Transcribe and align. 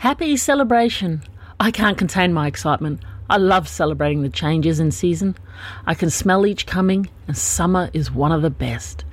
Happy 0.00 0.34
celebration! 0.38 1.22
I 1.60 1.70
can't 1.70 1.98
contain 1.98 2.32
my 2.32 2.46
excitement. 2.46 3.02
I 3.28 3.36
love 3.36 3.68
celebrating 3.68 4.22
the 4.22 4.30
changes 4.30 4.80
in 4.80 4.92
season. 4.92 5.36
I 5.84 5.92
can 5.92 6.08
smell 6.08 6.46
each 6.46 6.64
coming, 6.64 7.10
and 7.28 7.36
summer 7.36 7.90
is 7.92 8.10
one 8.10 8.32
of 8.32 8.40
the 8.40 8.48
best. 8.48 9.04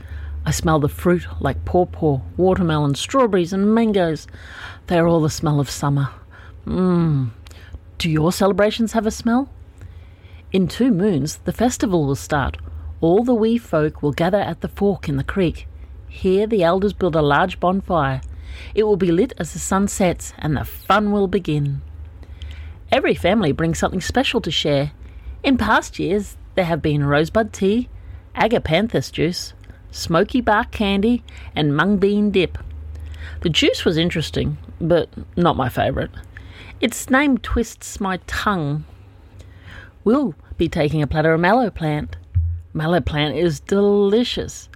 I 0.46 0.52
smell 0.52 0.80
the 0.80 0.88
fruit 0.88 1.28
like 1.42 1.66
pawpaw, 1.66 2.22
watermelon, 2.38 2.96
strawberries, 2.96 3.52
and 3.52 3.76
mangoes. 3.76 4.28
They 4.88 4.98
are 4.98 5.06
all 5.06 5.20
the 5.20 5.30
smell 5.30 5.60
of 5.60 5.70
summer. 5.70 6.08
Mmm. 6.66 7.32
Do 7.98 8.10
your 8.10 8.32
celebrations 8.32 8.94
have 8.94 9.06
a 9.06 9.12
smell? 9.12 9.50
In 10.54 10.70
two 10.70 10.92
moons, 10.92 11.40
the 11.40 11.52
festival 11.52 12.06
will 12.06 12.16
start. 12.16 12.56
All 13.02 13.26
the 13.26 13.36
wee 13.36 13.58
folk 13.58 14.02
will 14.02 14.14
gather 14.14 14.40
at 14.40 14.62
the 14.62 14.70
fork 14.70 15.10
in 15.10 15.18
the 15.18 15.26
creek. 15.26 15.68
Here, 16.08 16.48
the 16.48 16.64
elders 16.64 16.94
build 16.94 17.18
a 17.18 17.22
large 17.22 17.60
bonfire. 17.60 18.22
It 18.76 18.84
will 18.84 18.98
be 18.98 19.12
lit 19.12 19.34
as 19.38 19.54
the 19.54 19.60
sun 19.60 19.88
sets, 19.88 20.34
and 20.38 20.56
the 20.56 20.66
fun 20.66 21.12
will 21.12 21.28
begin. 21.28 21.82
Every 22.92 23.16
family 23.16 23.52
brings 23.52 23.80
something 23.80 24.02
special 24.02 24.42
to 24.42 24.52
share. 24.52 24.92
In 25.44 25.58
past 25.58 26.00
years, 26.00 26.38
there 26.56 26.66
have 26.66 26.82
been 26.82 27.06
rosebud 27.06 27.54
tea, 27.54 27.90
agapanthus 28.36 29.12
juice, 29.12 29.54
smoky 29.92 30.42
bark 30.42 30.72
candy, 30.72 31.24
and 31.56 31.76
mung 31.76 31.98
bean 31.98 32.32
dip. 32.32 32.58
The 33.42 33.50
juice 33.50 33.86
was 33.86 33.98
interesting, 33.98 34.58
but 34.80 35.10
not 35.36 35.58
my 35.58 35.70
favourite. 35.70 36.12
Its 36.80 37.10
name 37.10 37.38
twists 37.38 38.00
my 38.00 38.18
tongue. 38.28 38.86
We'll 40.04 40.36
be 40.58 40.70
taking 40.70 41.02
a 41.02 41.08
platter 41.08 41.34
of 41.34 41.40
mallow 41.40 41.70
plant. 41.70 42.16
Mallow 42.74 43.02
plant 43.02 43.36
is 43.36 43.60
delicious. 43.60 44.70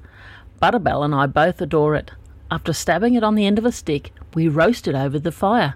Butterbell 0.62 1.06
and 1.06 1.16
I 1.16 1.28
both 1.28 1.62
adore 1.62 1.96
it. 1.96 2.12
After 2.52 2.74
stabbing 2.74 3.14
it 3.14 3.24
on 3.24 3.36
the 3.36 3.48
end 3.48 3.58
of 3.58 3.66
a 3.66 3.72
stick, 3.72 4.12
we 4.34 4.50
roast 4.50 4.86
it 4.86 4.94
over 4.94 5.18
the 5.18 5.32
fire. 5.32 5.76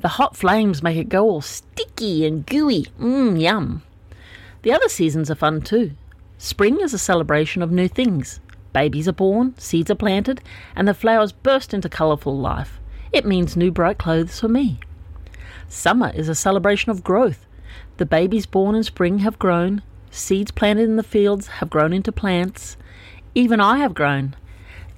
The 0.00 0.08
hot 0.08 0.36
flames 0.36 0.82
make 0.82 0.96
it 0.96 1.08
go 1.08 1.24
all 1.24 1.40
sticky 1.40 2.26
and 2.26 2.44
gooey. 2.44 2.86
Mmm, 3.00 3.40
yum. 3.40 3.82
The 4.62 4.72
other 4.72 4.88
seasons 4.88 5.30
are 5.30 5.36
fun 5.36 5.62
too. 5.62 5.92
Spring 6.36 6.80
is 6.80 6.92
a 6.92 6.98
celebration 6.98 7.62
of 7.62 7.70
new 7.70 7.86
things. 7.86 8.40
Babies 8.72 9.06
are 9.06 9.12
born, 9.12 9.54
seeds 9.58 9.92
are 9.92 9.96
planted, 9.96 10.40
and 10.74 10.88
the 10.88 10.94
flowers 10.94 11.30
burst 11.30 11.72
into 11.72 11.88
colourful 11.88 12.36
life. 12.36 12.80
It 13.12 13.24
means 13.24 13.56
new 13.56 13.70
bright 13.70 13.98
clothes 13.98 14.40
for 14.40 14.48
me. 14.48 14.80
Summer 15.68 16.10
is 16.14 16.28
a 16.28 16.34
celebration 16.34 16.90
of 16.90 17.04
growth. 17.04 17.46
The 17.96 18.06
babies 18.06 18.46
born 18.46 18.74
in 18.74 18.82
spring 18.82 19.18
have 19.20 19.38
grown, 19.38 19.82
seeds 20.10 20.50
planted 20.50 20.88
in 20.88 20.96
the 20.96 21.02
fields 21.02 21.46
have 21.46 21.70
grown 21.70 21.92
into 21.92 22.10
plants. 22.10 22.76
Even 23.34 23.60
I 23.60 23.78
have 23.78 23.94
grown. 23.94 24.34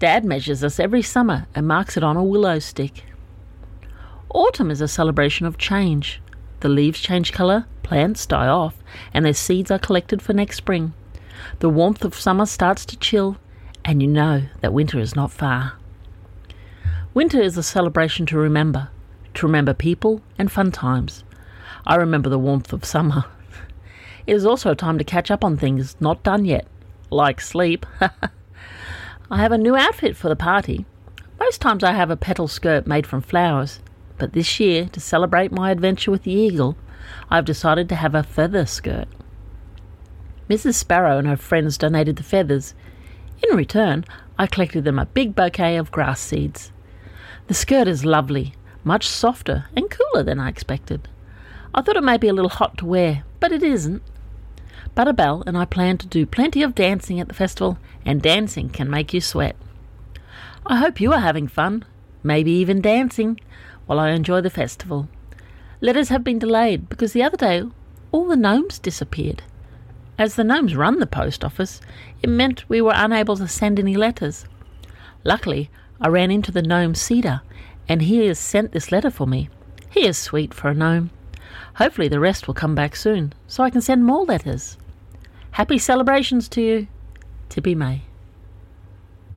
Dad 0.00 0.24
measures 0.24 0.64
us 0.64 0.80
every 0.80 1.02
summer 1.02 1.46
and 1.54 1.68
marks 1.68 1.94
it 1.94 2.02
on 2.02 2.16
a 2.16 2.24
willow 2.24 2.58
stick. 2.58 3.04
Autumn 4.30 4.70
is 4.70 4.80
a 4.80 4.88
celebration 4.88 5.44
of 5.44 5.58
change. 5.58 6.22
The 6.60 6.70
leaves 6.70 7.00
change 7.00 7.34
colour, 7.34 7.66
plants 7.82 8.24
die 8.24 8.48
off, 8.48 8.82
and 9.12 9.26
their 9.26 9.34
seeds 9.34 9.70
are 9.70 9.78
collected 9.78 10.22
for 10.22 10.32
next 10.32 10.56
spring. 10.56 10.94
The 11.58 11.68
warmth 11.68 12.02
of 12.02 12.14
summer 12.14 12.46
starts 12.46 12.86
to 12.86 12.96
chill, 12.96 13.36
and 13.84 14.00
you 14.00 14.08
know 14.08 14.44
that 14.62 14.72
winter 14.72 14.98
is 14.98 15.14
not 15.14 15.30
far. 15.30 15.74
Winter 17.12 17.42
is 17.42 17.58
a 17.58 17.62
celebration 17.62 18.24
to 18.26 18.38
remember, 18.38 18.88
to 19.34 19.46
remember 19.46 19.74
people 19.74 20.22
and 20.38 20.50
fun 20.50 20.72
times. 20.72 21.24
I 21.86 21.96
remember 21.96 22.30
the 22.30 22.38
warmth 22.38 22.72
of 22.72 22.86
summer. 22.86 23.26
It 24.26 24.34
is 24.34 24.46
also 24.46 24.70
a 24.70 24.76
time 24.76 24.96
to 24.98 25.04
catch 25.04 25.30
up 25.30 25.42
on 25.42 25.56
things 25.56 25.96
not 25.98 26.22
done 26.22 26.44
yet, 26.44 26.66
like 27.10 27.40
sleep. 27.40 27.84
I 29.32 29.36
have 29.38 29.52
a 29.52 29.58
new 29.58 29.76
outfit 29.76 30.16
for 30.16 30.28
the 30.28 30.34
party. 30.34 30.86
Most 31.38 31.60
times 31.60 31.84
I 31.84 31.92
have 31.92 32.10
a 32.10 32.16
petal 32.16 32.48
skirt 32.48 32.88
made 32.88 33.06
from 33.06 33.22
flowers, 33.22 33.78
but 34.18 34.32
this 34.32 34.58
year, 34.58 34.86
to 34.86 34.98
celebrate 34.98 35.52
my 35.52 35.70
adventure 35.70 36.10
with 36.10 36.24
the 36.24 36.32
eagle, 36.32 36.76
I've 37.30 37.44
decided 37.44 37.88
to 37.88 37.94
have 37.94 38.16
a 38.16 38.24
feather 38.24 38.66
skirt. 38.66 39.06
Mrs. 40.48 40.74
Sparrow 40.74 41.16
and 41.16 41.28
her 41.28 41.36
friends 41.36 41.78
donated 41.78 42.16
the 42.16 42.24
feathers. 42.24 42.74
In 43.48 43.56
return, 43.56 44.04
I 44.36 44.48
collected 44.48 44.82
them 44.82 44.98
a 44.98 45.06
big 45.06 45.36
bouquet 45.36 45.76
of 45.76 45.92
grass 45.92 46.20
seeds. 46.20 46.72
The 47.46 47.54
skirt 47.54 47.86
is 47.86 48.04
lovely, 48.04 48.54
much 48.82 49.06
softer 49.06 49.66
and 49.76 49.88
cooler 49.88 50.24
than 50.24 50.40
I 50.40 50.48
expected. 50.48 51.06
I 51.72 51.82
thought 51.82 51.96
it 51.96 52.02
may 52.02 52.16
be 52.16 52.26
a 52.26 52.34
little 52.34 52.50
hot 52.50 52.78
to 52.78 52.84
wear, 52.84 53.22
but 53.38 53.52
it 53.52 53.62
isn't. 53.62 54.02
Butterbell 54.96 55.42
and 55.46 55.56
I 55.56 55.64
plan 55.64 55.98
to 55.98 56.06
do 56.06 56.26
plenty 56.26 56.62
of 56.62 56.74
dancing 56.74 57.20
at 57.20 57.28
the 57.28 57.34
festival, 57.34 57.78
and 58.04 58.20
dancing 58.20 58.68
can 58.68 58.90
make 58.90 59.14
you 59.14 59.20
sweat. 59.20 59.56
I 60.66 60.76
hope 60.76 61.00
you 61.00 61.12
are 61.12 61.20
having 61.20 61.48
fun, 61.48 61.84
maybe 62.22 62.50
even 62.52 62.80
dancing 62.80 63.40
while 63.86 63.98
I 63.98 64.10
enjoy 64.10 64.40
the 64.40 64.50
festival. 64.50 65.08
Letters 65.80 66.10
have 66.10 66.22
been 66.22 66.38
delayed 66.38 66.88
because 66.88 67.12
the 67.12 67.22
other 67.22 67.36
day 67.36 67.62
all 68.12 68.26
the 68.26 68.36
gnomes 68.36 68.78
disappeared. 68.78 69.42
As 70.18 70.34
the 70.34 70.44
gnomes 70.44 70.76
run 70.76 70.98
the 70.98 71.06
post 71.06 71.44
office, 71.44 71.80
it 72.22 72.28
meant 72.28 72.68
we 72.68 72.82
were 72.82 72.92
unable 72.94 73.36
to 73.38 73.48
send 73.48 73.78
any 73.78 73.96
letters. 73.96 74.44
Luckily, 75.24 75.70
I 76.00 76.08
ran 76.08 76.30
into 76.30 76.52
the 76.52 76.62
gnome 76.62 76.94
Cedar, 76.94 77.40
and 77.88 78.02
he 78.02 78.26
has 78.26 78.38
sent 78.38 78.72
this 78.72 78.92
letter 78.92 79.10
for 79.10 79.26
me. 79.26 79.48
He 79.90 80.06
is 80.06 80.18
sweet 80.18 80.52
for 80.52 80.68
a 80.68 80.74
gnome. 80.74 81.10
Hopefully, 81.76 82.08
the 82.08 82.20
rest 82.20 82.46
will 82.46 82.54
come 82.54 82.74
back 82.74 82.94
soon, 82.96 83.32
so 83.46 83.62
I 83.62 83.70
can 83.70 83.80
send 83.80 84.04
more 84.04 84.24
letters. 84.24 84.76
Happy 85.52 85.78
celebrations 85.78 86.48
to 86.50 86.60
you, 86.62 86.86
Tippy 87.48 87.74
May. 87.74 88.02